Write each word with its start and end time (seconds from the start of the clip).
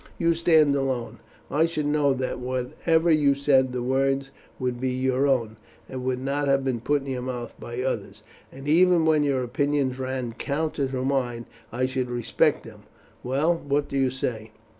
You 0.17 0.33
stand 0.33 0.75
alone, 0.75 1.19
and 1.47 1.59
I 1.61 1.65
should 1.67 1.85
know 1.85 2.11
that 2.15 2.39
whatever 2.39 3.11
you 3.11 3.35
said 3.35 3.71
the 3.71 3.83
words 3.83 4.31
would 4.57 4.81
be 4.81 4.89
your 4.89 5.27
own, 5.27 5.57
and 5.87 6.03
would 6.03 6.17
not 6.19 6.47
have 6.47 6.63
been 6.65 6.79
put 6.81 7.03
in 7.03 7.07
your 7.11 7.21
mouth 7.21 7.53
by 7.59 7.83
others, 7.83 8.23
and 8.51 8.67
even 8.67 9.05
when 9.05 9.21
your 9.21 9.43
opinions 9.43 9.99
ran 9.99 10.31
counter 10.33 10.87
to 10.87 11.05
mine 11.05 11.45
I 11.71 11.85
should 11.85 12.09
respect 12.09 12.63
them. 12.63 12.81
Well, 13.21 13.53
what 13.55 13.87
do 13.89 13.95
you 13.95 14.09
say?" 14.09 14.53